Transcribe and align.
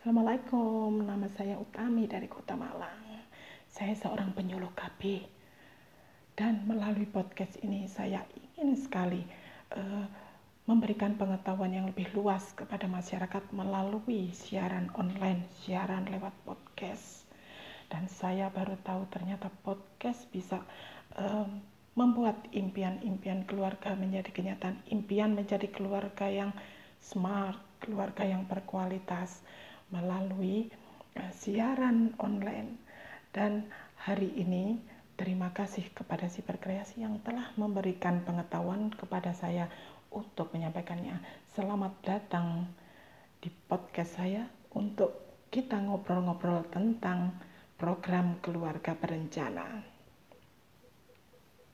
Assalamualaikum, 0.00 1.04
nama 1.04 1.28
saya 1.36 1.60
Utami 1.60 2.08
dari 2.08 2.24
Kota 2.24 2.56
Malang. 2.56 3.20
Saya 3.68 3.92
seorang 3.92 4.32
penyuluh 4.32 4.72
KB 4.72 5.20
dan 6.32 6.64
melalui 6.64 7.04
podcast 7.04 7.60
ini 7.60 7.84
saya 7.84 8.24
ingin 8.32 8.80
sekali 8.80 9.20
uh, 9.76 10.08
memberikan 10.64 11.20
pengetahuan 11.20 11.76
yang 11.76 11.84
lebih 11.84 12.08
luas 12.16 12.48
kepada 12.56 12.88
masyarakat 12.88 13.52
melalui 13.52 14.32
siaran 14.32 14.88
online, 14.96 15.44
siaran 15.60 16.08
lewat 16.08 16.32
podcast. 16.48 17.28
Dan 17.92 18.08
saya 18.08 18.48
baru 18.48 18.80
tahu 18.80 19.04
ternyata 19.12 19.52
podcast 19.60 20.24
bisa 20.32 20.64
um, 21.12 21.60
membuat 21.92 22.40
impian-impian 22.56 23.44
keluarga 23.44 23.92
menjadi 23.92 24.32
kenyataan, 24.32 24.80
impian 24.88 25.36
menjadi 25.36 25.68
keluarga 25.68 26.24
yang 26.24 26.56
smart, 27.04 27.60
keluarga 27.84 28.24
yang 28.24 28.48
berkualitas 28.48 29.44
melalui 29.90 30.70
uh, 31.18 31.30
siaran 31.34 32.14
online. 32.18 32.78
Dan 33.30 33.70
hari 33.94 34.34
ini 34.34 34.78
terima 35.14 35.54
kasih 35.54 35.86
kepada 35.94 36.26
si 36.26 36.42
berkreasi 36.42 37.06
yang 37.06 37.22
telah 37.22 37.54
memberikan 37.54 38.24
pengetahuan 38.26 38.90
kepada 38.94 39.30
saya 39.36 39.70
untuk 40.10 40.50
menyampaikannya. 40.50 41.22
Selamat 41.54 41.94
datang 42.02 42.66
di 43.38 43.50
podcast 43.70 44.18
saya 44.18 44.46
untuk 44.74 45.14
kita 45.50 45.78
ngobrol-ngobrol 45.78 46.66
tentang 46.70 47.34
program 47.78 48.38
keluarga 48.42 48.94
berencana. 48.94 49.99